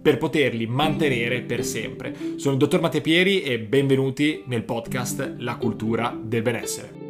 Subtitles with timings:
[0.00, 2.14] per poterli mantenere per sempre.
[2.36, 7.08] Sono il dottor Matteo Pieri e benvenuti nel podcast La cultura del benessere.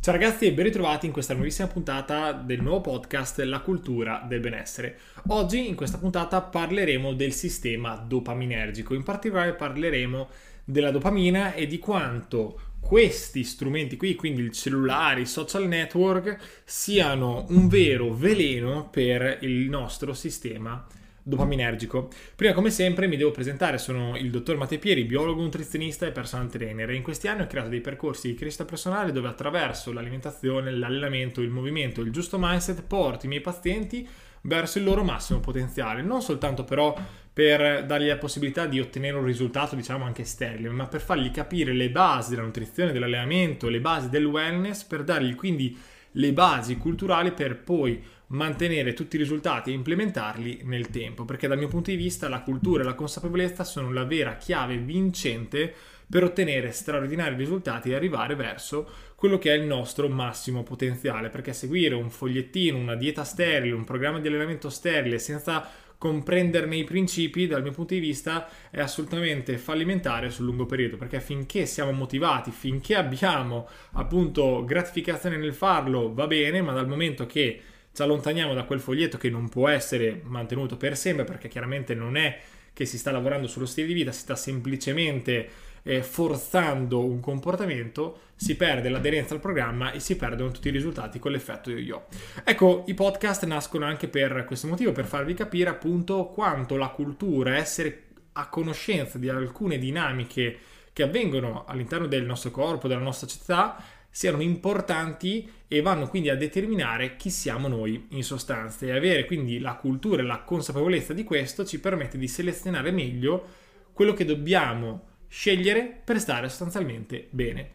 [0.00, 4.40] Ciao ragazzi e ben ritrovati in questa nuovissima puntata del nuovo podcast La cultura del
[4.40, 4.98] benessere.
[5.28, 10.28] Oggi in questa puntata parleremo del sistema dopaminergico, in particolare parleremo
[10.64, 17.46] della dopamina e di quanto questi strumenti qui, quindi il cellulare, i social network, siano
[17.50, 20.84] un vero veleno per il nostro sistema
[21.22, 22.10] dopaminergico.
[22.34, 26.50] Prima, come sempre, mi devo presentare, sono il dottor Matteo Pieri, biologo nutrizionista e personal
[26.50, 31.40] trainer in questi anni ho creato dei percorsi di crescita personale dove attraverso l'alimentazione, l'allenamento,
[31.40, 34.06] il movimento, il giusto mindset porto i miei pazienti
[34.42, 36.96] verso il loro massimo potenziale, non soltanto però
[37.32, 41.72] per dargli la possibilità di ottenere un risultato diciamo anche sterile, ma per fargli capire
[41.72, 45.78] le basi della nutrizione, dell'allenamento, le basi del wellness, per dargli quindi
[46.16, 51.58] le basi culturali per poi mantenere tutti i risultati e implementarli nel tempo, perché dal
[51.58, 55.72] mio punto di vista la cultura e la consapevolezza sono la vera chiave vincente
[56.08, 58.86] per ottenere straordinari risultati e arrivare verso
[59.22, 63.84] quello che è il nostro massimo potenziale, perché seguire un fogliettino, una dieta sterile, un
[63.84, 65.64] programma di allenamento sterile senza
[65.96, 71.20] comprenderne i principi dal mio punto di vista è assolutamente fallimentare sul lungo periodo perché
[71.20, 77.60] finché siamo motivati finché abbiamo appunto gratificazione nel farlo va bene ma dal momento che
[77.92, 82.16] ci allontaniamo da quel foglietto che non può essere mantenuto per sempre perché chiaramente non
[82.16, 82.40] è
[82.72, 85.48] che si sta lavorando sullo stile di vita si sta semplicemente
[85.82, 91.18] eh, forzando un comportamento, si perde l'aderenza al programma e si perdono tutti i risultati
[91.18, 92.06] con l'effetto yo-yo.
[92.44, 97.56] Ecco, i podcast nascono anche per questo motivo, per farvi capire appunto quanto la cultura,
[97.56, 100.58] essere a conoscenza di alcune dinamiche
[100.92, 103.82] che avvengono all'interno del nostro corpo, della nostra società,
[104.14, 109.58] siano importanti e vanno quindi a determinare chi siamo noi in sostanza e avere quindi
[109.58, 113.60] la cultura e la consapevolezza di questo ci permette di selezionare meglio
[113.94, 117.70] quello che dobbiamo scegliere per stare sostanzialmente bene.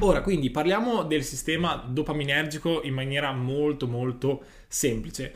[0.00, 5.32] Ora, quindi parliamo del sistema dopaminergico in maniera molto molto semplice.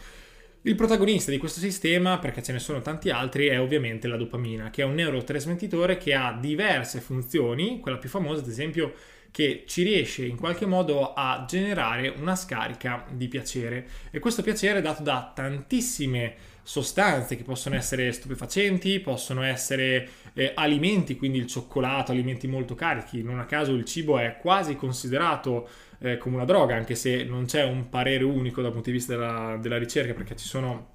[0.62, 4.70] Il protagonista di questo sistema, perché ce ne sono tanti altri, è ovviamente la dopamina,
[4.70, 8.92] che è un neurotrasmettitore che ha diverse funzioni, quella più famosa ad esempio
[9.30, 14.78] che ci riesce in qualche modo a generare una scarica di piacere e questo piacere
[14.78, 16.34] è dato da tantissime
[16.64, 23.22] sostanze che possono essere stupefacenti, possono essere eh, alimenti, quindi il cioccolato, alimenti molto carichi.
[23.22, 27.44] Non a caso il cibo è quasi considerato eh, come una droga, anche se non
[27.44, 30.92] c'è un parere unico dal punto di vista della, della ricerca, perché ci sono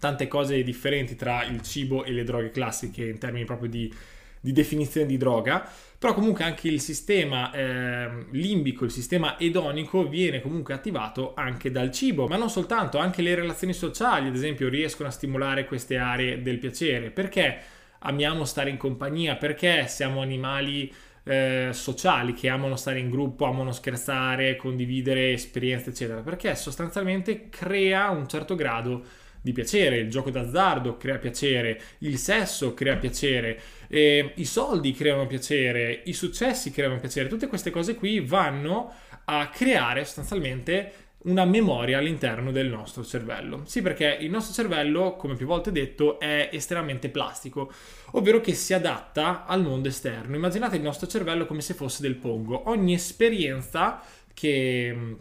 [0.00, 3.94] tante cose differenti tra il cibo e le droghe classiche in termini proprio di
[4.44, 5.66] di definizione di droga,
[5.98, 11.90] però comunque anche il sistema eh, limbico, il sistema edonico viene comunque attivato anche dal
[11.90, 16.42] cibo, ma non soltanto, anche le relazioni sociali, ad esempio, riescono a stimolare queste aree
[16.42, 17.08] del piacere.
[17.08, 17.56] Perché
[18.00, 19.36] amiamo stare in compagnia?
[19.36, 20.92] Perché siamo animali
[21.24, 26.20] eh, sociali che amano stare in gruppo, amano scherzare, condividere esperienze, eccetera?
[26.20, 32.74] Perché sostanzialmente crea un certo grado di piacere, il gioco d'azzardo crea piacere, il sesso
[32.74, 38.20] crea piacere, eh, i soldi creano piacere, i successi creano piacere, tutte queste cose qui
[38.20, 38.92] vanno
[39.26, 40.92] a creare sostanzialmente
[41.24, 43.62] una memoria all'interno del nostro cervello.
[43.64, 47.72] Sì, perché il nostro cervello, come più volte detto, è estremamente plastico,
[48.12, 50.36] ovvero che si adatta al mondo esterno.
[50.36, 52.68] Immaginate il nostro cervello come se fosse del pongo.
[52.68, 54.02] Ogni esperienza
[54.34, 55.16] che,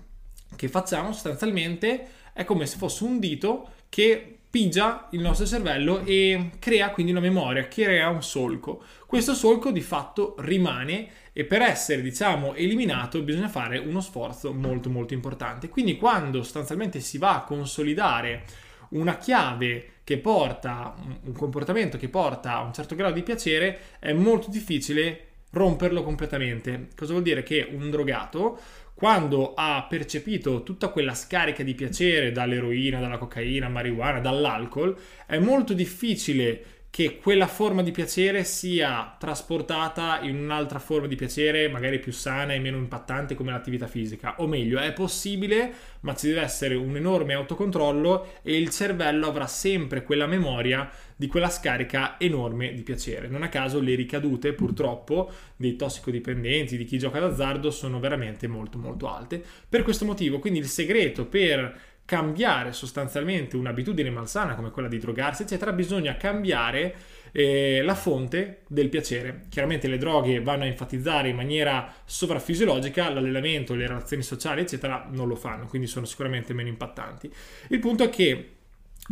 [0.55, 6.49] che facciamo sostanzialmente è come se fosse un dito che pigia il nostro cervello e
[6.57, 8.81] crea quindi una memoria, crea un solco.
[9.05, 14.89] Questo solco di fatto rimane e per essere diciamo eliminato bisogna fare uno sforzo molto
[14.89, 15.69] molto importante.
[15.69, 18.45] Quindi quando sostanzialmente si va a consolidare
[18.89, 24.11] una chiave che porta un comportamento che porta a un certo grado di piacere è
[24.11, 26.87] molto difficile romperlo completamente.
[26.95, 28.57] Cosa vuol dire che un drogato
[29.03, 35.73] quando ha percepito tutta quella scarica di piacere dall'eroina, dalla cocaina, marijuana, dall'alcol, è molto
[35.73, 42.11] difficile che quella forma di piacere sia trasportata in un'altra forma di piacere, magari più
[42.11, 44.35] sana e meno impattante come l'attività fisica.
[44.37, 49.47] O meglio, è possibile, ma ci deve essere un enorme autocontrollo e il cervello avrà
[49.47, 53.27] sempre quella memoria di quella scarica enorme di piacere.
[53.27, 58.77] Non a caso le ricadute, purtroppo, dei tossicodipendenti, di chi gioca d'azzardo, sono veramente molto
[58.77, 59.43] molto alte.
[59.67, 65.43] Per questo motivo, quindi il segreto per cambiare sostanzialmente un'abitudine malsana come quella di drogarsi,
[65.43, 66.95] eccetera, bisogna cambiare
[67.31, 69.45] eh, la fonte del piacere.
[69.49, 75.27] Chiaramente le droghe vanno a enfatizzare in maniera sovrafisiologica l'allenamento, le relazioni sociali, eccetera, non
[75.27, 77.31] lo fanno, quindi sono sicuramente meno impattanti.
[77.69, 78.49] Il punto è che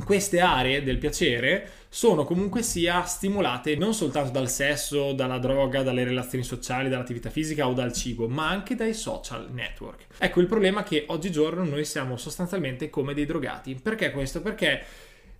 [0.05, 6.05] queste aree del piacere sono comunque sia stimolate non soltanto dal sesso, dalla droga, dalle
[6.05, 10.05] relazioni sociali, dall'attività fisica o dal cibo, ma anche dai social network.
[10.17, 13.75] Ecco il problema è che oggigiorno noi siamo sostanzialmente come dei drogati.
[13.75, 14.41] Perché questo?
[14.41, 14.83] Perché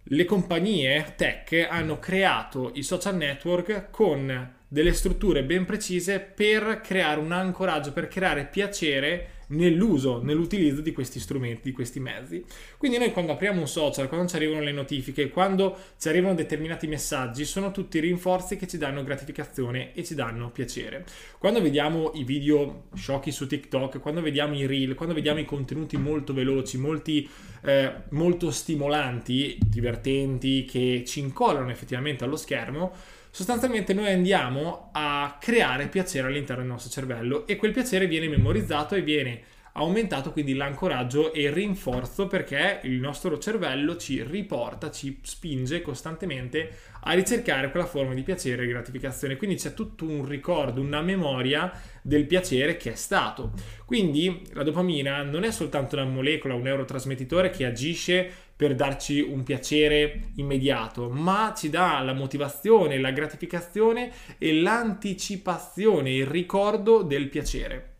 [0.03, 7.19] le compagnie tech hanno creato i social network con delle strutture ben precise per creare
[7.19, 12.43] un ancoraggio, per creare piacere nell'uso, nell'utilizzo di questi strumenti, di questi mezzi.
[12.77, 16.87] Quindi noi quando apriamo un social, quando ci arrivano le notifiche, quando ci arrivano determinati
[16.87, 21.05] messaggi, sono tutti rinforzi che ci danno gratificazione e ci danno piacere.
[21.37, 25.97] Quando vediamo i video sciocchi su TikTok, quando vediamo i reel, quando vediamo i contenuti
[25.97, 27.29] molto veloci, molti,
[27.63, 32.91] eh, molto stimolanti, divertenti, che ci incollano effettivamente allo schermo,
[33.31, 38.95] sostanzialmente noi andiamo a creare piacere all'interno del nostro cervello e quel piacere viene memorizzato
[38.95, 39.40] e viene
[39.73, 46.69] aumentato quindi l'ancoraggio e il rinforzo perché il nostro cervello ci riporta, ci spinge costantemente
[47.03, 49.37] a ricercare quella forma di piacere e gratificazione.
[49.37, 51.71] Quindi c'è tutto un ricordo, una memoria
[52.01, 53.53] del piacere che è stato.
[53.85, 59.41] Quindi la dopamina non è soltanto una molecola, un neurotrasmettitore che agisce per darci un
[59.43, 67.90] piacere immediato, ma ci dà la motivazione, la gratificazione e l'anticipazione, il ricordo del piacere.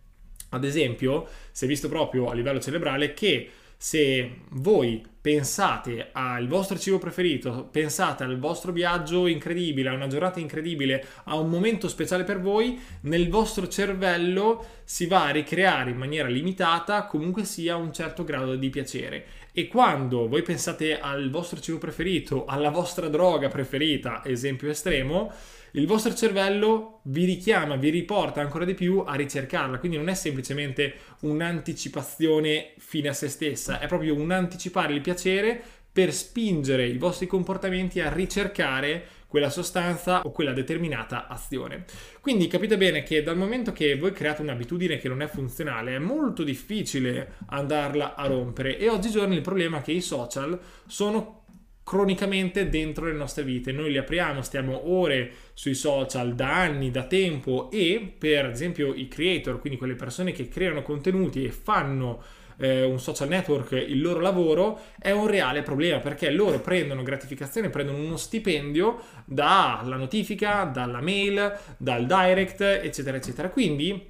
[0.53, 6.77] Ad esempio, si è visto proprio a livello cerebrale che se voi pensate al vostro
[6.77, 12.24] cibo preferito, pensate al vostro viaggio incredibile, a una giornata incredibile, a un momento speciale
[12.24, 17.92] per voi, nel vostro cervello si va a ricreare in maniera limitata comunque sia un
[17.92, 19.25] certo grado di piacere.
[19.53, 25.30] E quando voi pensate al vostro cibo preferito, alla vostra droga preferita, esempio estremo,
[25.71, 30.13] il vostro cervello vi richiama, vi riporta ancora di più a ricercarla, quindi non è
[30.13, 35.62] semplicemente un'anticipazione fine a se stessa, è proprio un anticipare il piacere
[35.92, 41.86] per spingere i vostri comportamenti a ricercare quella sostanza o quella determinata azione.
[42.19, 46.00] Quindi capite bene che dal momento che voi create un'abitudine che non è funzionale è
[46.00, 51.45] molto difficile andarla a rompere e oggigiorno il problema è che i social sono
[51.81, 53.72] cronicamente dentro le nostre vite.
[53.72, 59.07] Noi li apriamo, stiamo ore sui social da anni, da tempo e per esempio i
[59.07, 62.22] creator, quindi quelle persone che creano contenuti e fanno
[62.62, 67.69] eh, un social network il loro lavoro, è un reale problema perché loro prendono gratificazione,
[67.69, 73.50] prendono uno stipendio dalla notifica, dalla mail, dal direct, eccetera, eccetera.
[73.50, 74.10] Quindi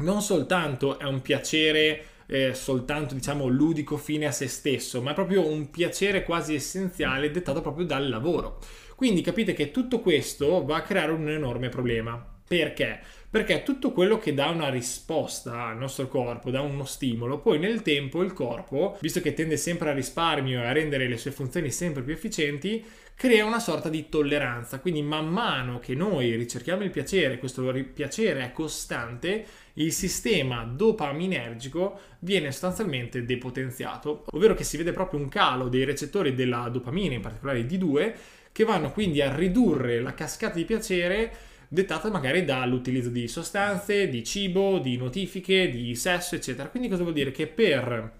[0.00, 5.14] non soltanto è un piacere eh, soltanto diciamo ludico fine a se stesso, ma è
[5.14, 8.58] proprio un piacere quasi essenziale dettato proprio dal lavoro.
[8.94, 12.37] Quindi capite che tutto questo va a creare un enorme problema.
[12.48, 13.00] Perché?
[13.30, 17.82] Perché tutto quello che dà una risposta al nostro corpo, dà uno stimolo, poi nel
[17.82, 21.70] tempo il corpo, visto che tende sempre a risparmio e a rendere le sue funzioni
[21.70, 22.82] sempre più efficienti,
[23.14, 24.80] crea una sorta di tolleranza.
[24.80, 32.00] Quindi man mano che noi ricerchiamo il piacere, questo piacere è costante, il sistema dopaminergico
[32.20, 37.20] viene sostanzialmente depotenziato, ovvero che si vede proprio un calo dei recettori della dopamina, in
[37.20, 38.14] particolare D2,
[38.52, 41.30] che vanno quindi a ridurre la cascata di piacere
[41.68, 46.68] dettata magari dall'utilizzo di sostanze, di cibo, di notifiche, di sesso, eccetera.
[46.68, 47.30] Quindi cosa vuol dire?
[47.30, 48.12] Che per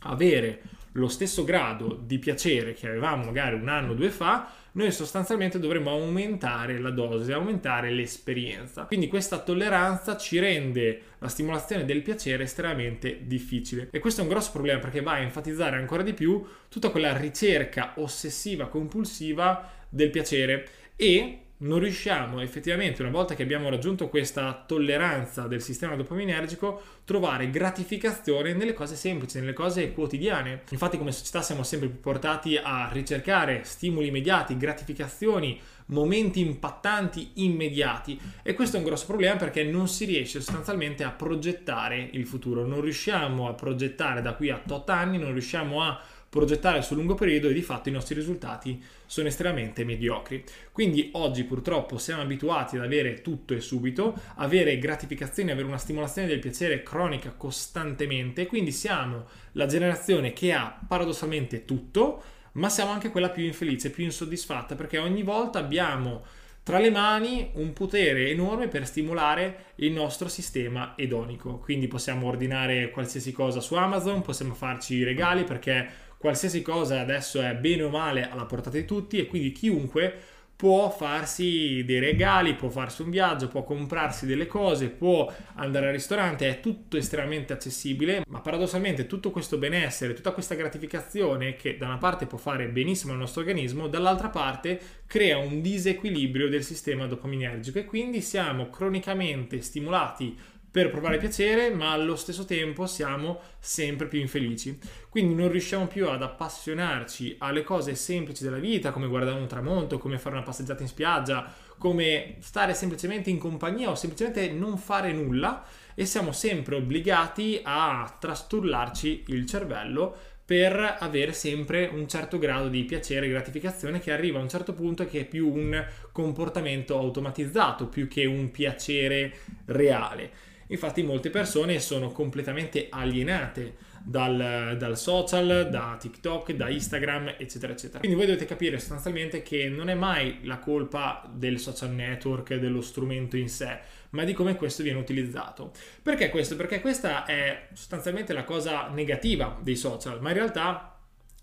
[0.00, 4.90] avere lo stesso grado di piacere che avevamo magari un anno o due fa, noi
[4.92, 8.84] sostanzialmente dovremmo aumentare la dose, aumentare l'esperienza.
[8.84, 13.88] Quindi questa tolleranza ci rende la stimolazione del piacere estremamente difficile.
[13.90, 17.16] E questo è un grosso problema perché va a enfatizzare ancora di più tutta quella
[17.16, 24.64] ricerca ossessiva, compulsiva del piacere e non riusciamo effettivamente, una volta che abbiamo raggiunto questa
[24.66, 30.62] tolleranza del sistema dopaminergico, trovare gratificazione nelle cose semplici, nelle cose quotidiane.
[30.70, 38.18] Infatti come società siamo sempre più portati a ricercare stimoli immediati, gratificazioni, momenti impattanti immediati
[38.42, 42.66] e questo è un grosso problema perché non si riesce sostanzialmente a progettare il futuro,
[42.66, 46.00] non riusciamo a progettare da qui a tot anni, non riusciamo a
[46.34, 50.42] progettare sul lungo periodo e di fatto i nostri risultati sono estremamente mediocri.
[50.72, 56.26] Quindi oggi purtroppo siamo abituati ad avere tutto e subito, avere gratificazioni, avere una stimolazione
[56.26, 62.20] del piacere cronica costantemente, quindi siamo la generazione che ha paradossalmente tutto,
[62.54, 66.24] ma siamo anche quella più infelice, più insoddisfatta, perché ogni volta abbiamo
[66.64, 71.58] tra le mani un potere enorme per stimolare il nostro sistema edonico.
[71.58, 75.86] Quindi possiamo ordinare qualsiasi cosa su Amazon, possiamo farci i regali perché
[76.24, 80.18] qualsiasi cosa adesso è bene o male alla portata di tutti e quindi chiunque
[80.56, 85.92] può farsi dei regali, può farsi un viaggio, può comprarsi delle cose, può andare al
[85.92, 91.84] ristorante, è tutto estremamente accessibile, ma paradossalmente tutto questo benessere, tutta questa gratificazione che da
[91.84, 97.06] una parte può fare benissimo al nostro organismo, dall'altra parte crea un disequilibrio del sistema
[97.06, 100.34] dopaminergico e quindi siamo cronicamente stimolati
[100.74, 104.76] per provare piacere, ma allo stesso tempo siamo sempre più infelici.
[105.08, 109.98] Quindi non riusciamo più ad appassionarci alle cose semplici della vita, come guardare un tramonto,
[109.98, 115.12] come fare una passeggiata in spiaggia, come stare semplicemente in compagnia o semplicemente non fare
[115.12, 115.64] nulla
[115.94, 122.82] e siamo sempre obbligati a trastullarci il cervello per avere sempre un certo grado di
[122.82, 127.86] piacere e gratificazione che arriva a un certo punto che è più un comportamento automatizzato
[127.86, 130.53] più che un piacere reale.
[130.68, 137.98] Infatti molte persone sono completamente alienate dal, dal, social, da TikTok, da Instagram, eccetera, eccetera.
[138.00, 142.82] Quindi voi dovete capire sostanzialmente che non è mai la colpa del social network, dello
[142.82, 143.78] strumento in sé,
[144.10, 145.72] ma di come questo viene utilizzato.
[146.02, 146.54] Perché questo?
[146.56, 150.94] Perché questa è sostanzialmente la cosa negativa dei social, ma in realtà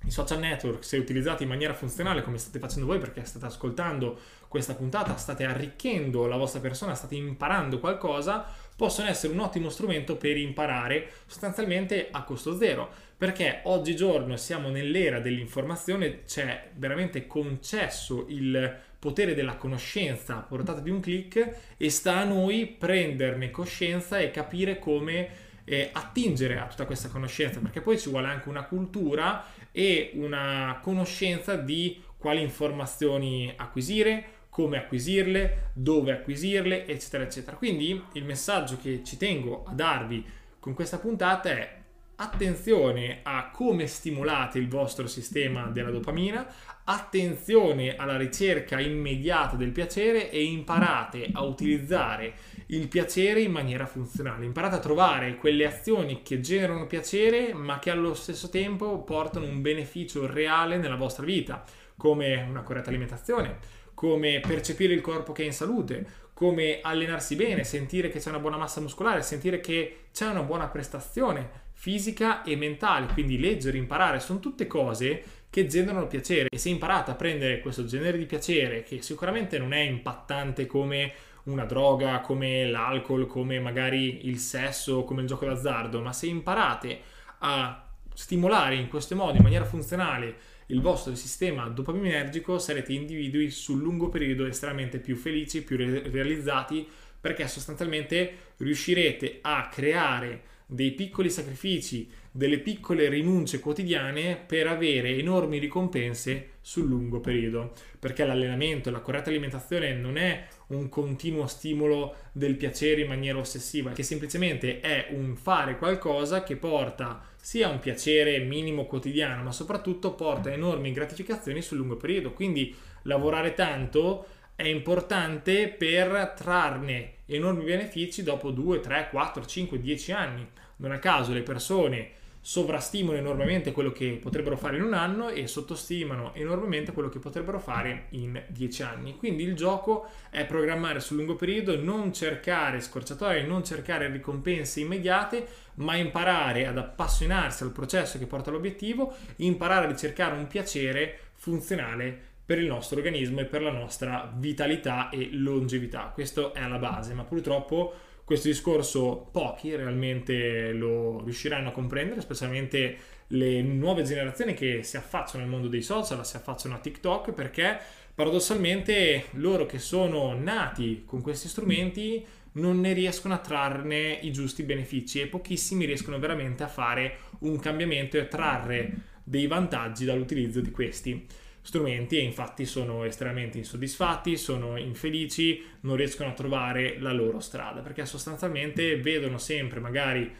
[0.04, 4.20] i social network, se utilizzati in maniera funzionale come state facendo voi perché state ascoltando
[4.48, 10.16] questa puntata, state arricchendo la vostra persona, state imparando qualcosa, possono essere un ottimo strumento
[10.16, 18.80] per imparare sostanzialmente a costo zero, perché oggigiorno siamo nell'era dell'informazione, c'è veramente concesso il
[18.98, 24.32] potere della conoscenza a portata di un clic e sta a noi prenderne coscienza e
[24.32, 25.30] capire come
[25.66, 30.80] eh, attingere a tutta questa conoscenza, perché poi ci vuole anche una cultura e una
[30.82, 37.55] conoscenza di quali informazioni acquisire, come acquisirle, dove acquisirle, eccetera, eccetera.
[37.55, 40.24] Quindi il messaggio che ci tengo a darvi
[40.60, 41.79] con questa puntata è
[42.17, 46.46] attenzione a come stimolate il vostro sistema della dopamina,
[46.84, 52.34] attenzione alla ricerca immediata del piacere e imparate a utilizzare
[52.67, 54.46] il piacere in maniera funzionale.
[54.46, 59.62] Imparate a trovare quelle azioni che generano piacere ma che allo stesso tempo portano un
[59.62, 61.63] beneficio reale nella vostra vita,
[61.96, 67.63] come una corretta alimentazione, come percepire il corpo che è in salute, come allenarsi bene,
[67.63, 72.55] sentire che c'è una buona massa muscolare, sentire che c'è una buona prestazione fisica e
[72.55, 76.48] mentale, quindi leggere, imparare, sono tutte cose che generano piacere.
[76.50, 81.13] E se imparate a prendere questo genere di piacere che sicuramente non è impattante come
[81.43, 87.01] una droga, come l'alcol, come magari il sesso, come il gioco d'azzardo, ma se imparate
[87.41, 90.36] a stimolare in questo modo, in maniera funzionale,
[90.72, 96.88] il vostro sistema dopaminergico, sarete individui sul lungo periodo estremamente più felici, più re- realizzati,
[97.20, 105.58] perché sostanzialmente riuscirete a creare dei piccoli sacrifici, delle piccole rinunce quotidiane per avere enormi
[105.58, 112.16] ricompense sul lungo periodo, perché l'allenamento e la corretta alimentazione non è un continuo stimolo
[112.32, 117.80] del piacere in maniera ossessiva, che semplicemente è un fare qualcosa che porta sia un
[117.80, 122.34] piacere minimo quotidiano, ma soprattutto porta enormi gratificazioni sul lungo periodo.
[122.34, 130.12] Quindi lavorare tanto è importante per trarne enormi benefici dopo 2, 3, 4, 5, 10
[130.12, 130.48] anni.
[130.78, 132.12] Non a caso le persone
[132.44, 137.60] sovrastimano enormemente quello che potrebbero fare in un anno e sottostimano enormemente quello che potrebbero
[137.60, 139.16] fare in dieci anni.
[139.16, 145.46] Quindi il gioco è programmare sul lungo periodo, non cercare scorciatoie, non cercare ricompense immediate,
[145.76, 152.30] ma imparare ad appassionarsi al processo che porta all'obiettivo, imparare a ricercare un piacere funzionale
[152.44, 156.12] per il nostro organismo e per la nostra vitalità e longevità.
[156.14, 162.98] Questo è alla base, ma purtroppo questo discorso pochi realmente lo riusciranno a comprendere, specialmente
[163.28, 167.78] le nuove generazioni che si affacciano al mondo dei social, si affacciano a TikTok, perché
[168.13, 174.63] paradossalmente loro che sono nati con questi strumenti non ne riescono a trarne i giusti
[174.63, 180.60] benefici e pochissimi riescono veramente a fare un cambiamento e a trarre dei vantaggi dall'utilizzo
[180.60, 181.25] di questi
[181.62, 187.82] strumenti e infatti sono estremamente insoddisfatti, sono infelici, non riescono a trovare la loro strada
[187.82, 190.32] perché sostanzialmente vedono sempre magari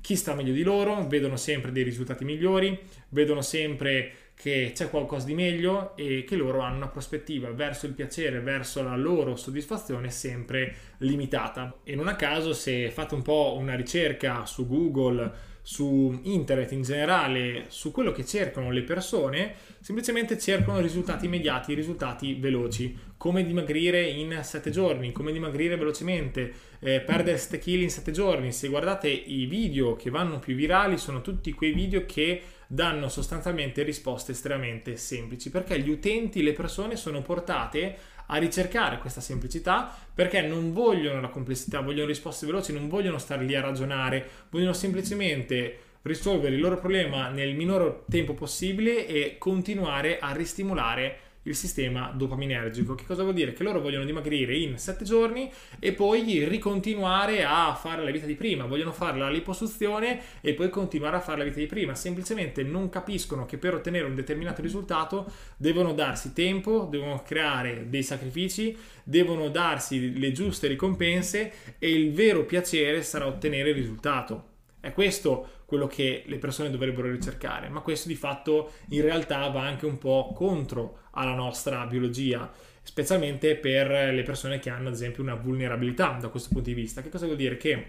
[0.00, 2.78] chi sta meglio di loro, vedono sempre dei risultati migliori,
[3.10, 7.92] vedono sempre che c'è qualcosa di meglio e che loro hanno una prospettiva verso il
[7.92, 11.80] piacere, verso la loro soddisfazione sempre limitata.
[11.84, 15.30] E non a caso se fate un po' una ricerca su Google,
[15.62, 22.34] su internet in generale, su quello che cercano le persone, semplicemente cercano risultati immediati, risultati
[22.34, 28.12] veloci, come dimagrire in 7 giorni, come dimagrire velocemente, eh, perdere 7 kg in 7
[28.12, 28.52] giorni.
[28.52, 33.82] Se guardate i video che vanno più virali, sono tutti quei video che danno sostanzialmente
[33.82, 37.96] risposte estremamente semplici perché gli utenti, le persone sono portate
[38.32, 43.44] a ricercare questa semplicità perché non vogliono la complessità, vogliono risposte veloci, non vogliono stare
[43.44, 50.18] lì a ragionare, vogliono semplicemente risolvere il loro problema nel minor tempo possibile e continuare
[50.18, 52.94] a ristimolare il sistema dopaminergico.
[52.94, 53.52] Che cosa vuol dire?
[53.52, 58.34] Che loro vogliono dimagrire in 7 giorni e poi ricontinuare a fare la vita di
[58.34, 62.62] prima, vogliono fare la liposuzione e poi continuare a fare la vita di prima, semplicemente
[62.62, 68.76] non capiscono che per ottenere un determinato risultato devono darsi tempo, devono creare dei sacrifici,
[69.02, 74.49] devono darsi le giuste ricompense e il vero piacere sarà ottenere il risultato.
[74.80, 79.62] È questo quello che le persone dovrebbero ricercare, ma questo di fatto in realtà va
[79.62, 82.50] anche un po' contro alla nostra biologia,
[82.82, 87.02] specialmente per le persone che hanno ad esempio una vulnerabilità da questo punto di vista.
[87.02, 87.56] Che cosa vuol dire?
[87.56, 87.86] Che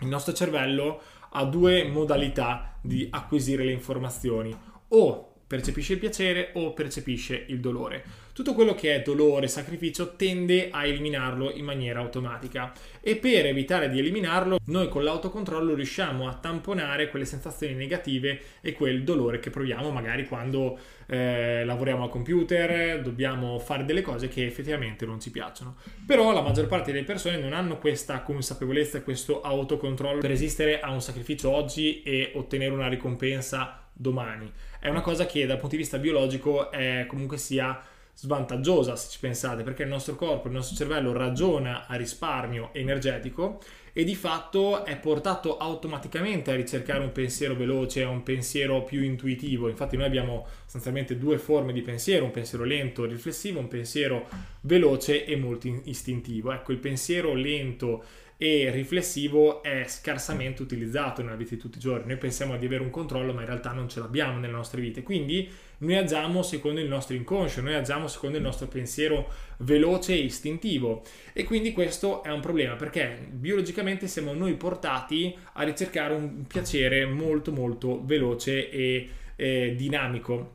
[0.00, 4.54] il nostro cervello ha due modalità di acquisire le informazioni,
[4.88, 8.24] o percepisce il piacere o percepisce il dolore.
[8.32, 13.88] Tutto quello che è dolore, sacrificio tende a eliminarlo in maniera automatica e per evitare
[13.88, 19.48] di eliminarlo noi con l'autocontrollo riusciamo a tamponare quelle sensazioni negative e quel dolore che
[19.48, 25.30] proviamo magari quando eh, lavoriamo al computer, dobbiamo fare delle cose che effettivamente non ci
[25.30, 25.76] piacciono.
[26.04, 30.90] Però la maggior parte delle persone non hanno questa consapevolezza questo autocontrollo per resistere a
[30.90, 34.52] un sacrificio oggi e ottenere una ricompensa domani.
[34.86, 37.82] È una cosa che dal punto di vista biologico è comunque sia
[38.14, 43.58] svantaggiosa se ci pensate, perché il nostro corpo, il nostro cervello ragiona a risparmio energetico
[43.92, 49.68] e di fatto è portato automaticamente a ricercare un pensiero veloce, un pensiero più intuitivo.
[49.68, 54.28] Infatti noi abbiamo sostanzialmente due forme di pensiero, un pensiero lento, riflessivo, un pensiero
[54.60, 56.52] veloce e molto istintivo.
[56.52, 58.04] Ecco, il pensiero lento
[58.38, 62.08] e riflessivo è scarsamente utilizzato nella vita di tutti i giorni.
[62.08, 65.02] Noi pensiamo di avere un controllo, ma in realtà non ce l'abbiamo nelle nostre vite.
[65.02, 70.18] Quindi noi agiamo secondo il nostro inconscio, noi agiamo secondo il nostro pensiero veloce e
[70.18, 71.02] istintivo.
[71.32, 77.06] E quindi questo è un problema perché biologicamente siamo noi portati a ricercare un piacere
[77.06, 80.54] molto molto veloce e eh, dinamico.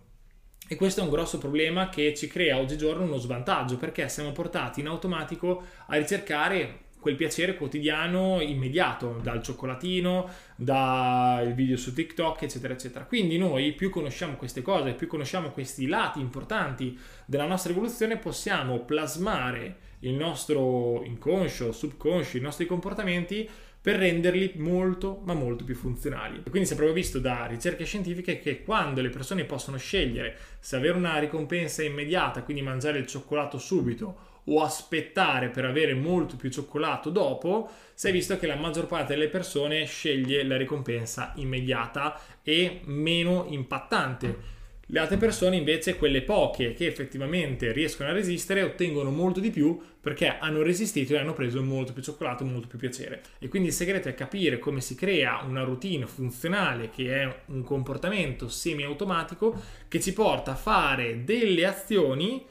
[0.68, 4.80] E questo è un grosso problema che ci crea oggigiorno uno svantaggio perché siamo portati
[4.80, 12.74] in automatico a ricercare quel piacere quotidiano immediato, dal cioccolatino, dal video su TikTok, eccetera,
[12.74, 13.06] eccetera.
[13.06, 18.82] Quindi noi più conosciamo queste cose, più conosciamo questi lati importanti della nostra evoluzione, possiamo
[18.82, 23.50] plasmare il nostro inconscio, subconscio, i nostri comportamenti
[23.82, 26.44] per renderli molto ma molto più funzionali.
[26.48, 30.76] Quindi si è proprio visto da ricerche scientifiche che quando le persone possono scegliere se
[30.76, 36.50] avere una ricompensa immediata, quindi mangiare il cioccolato subito, o aspettare per avere molto più
[36.50, 42.20] cioccolato dopo, si è visto che la maggior parte delle persone sceglie la ricompensa immediata
[42.44, 44.60] e meno impattante.
[44.94, 49.80] Le altre persone invece, quelle poche che effettivamente riescono a resistere, ottengono molto di più
[50.02, 53.22] perché hanno resistito e hanno preso molto più cioccolato, molto più piacere.
[53.40, 57.64] E quindi il segreto è capire come si crea una routine funzionale che è un
[57.64, 62.46] comportamento semi-automatico che ci porta a fare delle azioni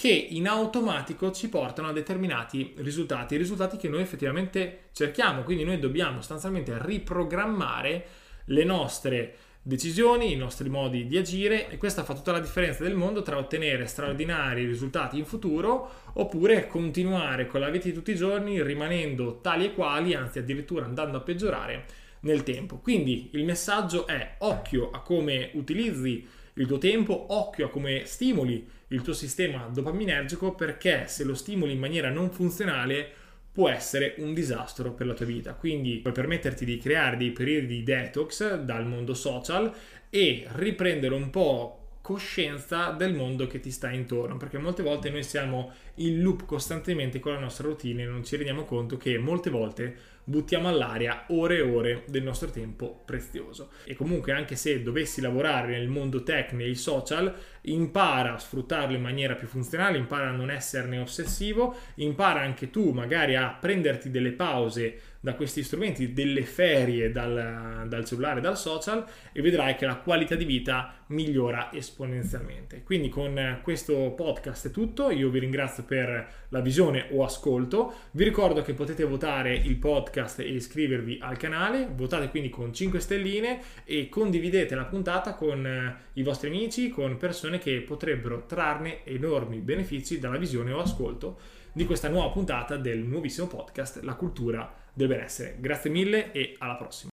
[0.00, 5.78] che in automatico ci portano a determinati risultati, risultati che noi effettivamente cerchiamo, quindi noi
[5.78, 8.06] dobbiamo sostanzialmente riprogrammare
[8.46, 12.94] le nostre decisioni, i nostri modi di agire e questa fa tutta la differenza del
[12.94, 18.16] mondo tra ottenere straordinari risultati in futuro oppure continuare con la vita di tutti i
[18.16, 21.84] giorni rimanendo tali e quali, anzi addirittura andando a peggiorare
[22.20, 22.78] nel tempo.
[22.78, 26.26] Quindi il messaggio è occhio a come utilizzi
[26.60, 31.72] il tuo tempo, occhio a come stimoli il tuo sistema dopaminergico perché se lo stimoli
[31.72, 33.08] in maniera non funzionale
[33.50, 35.54] può essere un disastro per la tua vita.
[35.54, 39.72] Quindi puoi permetterti di creare dei periodi di detox dal mondo social
[40.10, 45.22] e riprendere un po' coscienza del mondo che ti sta intorno, perché molte volte noi
[45.22, 49.48] siamo in loop costantemente con la nostra routine e non ci rendiamo conto che molte
[49.48, 53.70] volte buttiamo all'aria ore e ore del nostro tempo prezioso.
[53.84, 59.02] E comunque anche se dovessi lavorare nel mondo tech, nei social, impara a sfruttarlo in
[59.02, 64.32] maniera più funzionale, impara a non esserne ossessivo, impara anche tu magari a prenderti delle
[64.32, 69.96] pause da questi strumenti, delle ferie dal, dal cellulare, dal social e vedrai che la
[69.96, 72.82] qualità di vita migliora esponenzialmente.
[72.82, 78.24] Quindi con questo podcast è tutto, io vi ringrazio per la visione o ascolto, vi
[78.24, 83.60] ricordo che potete votare il podcast e iscrivervi al canale, votate quindi con 5 stelline
[83.84, 87.18] e condividete la puntata con i vostri amici, con
[87.50, 91.38] persone che potrebbero trarne enormi benefici dalla visione o ascolto
[91.72, 95.56] di questa nuova puntata del nuovissimo podcast La cultura del benessere.
[95.58, 97.08] Grazie mille e alla prossima.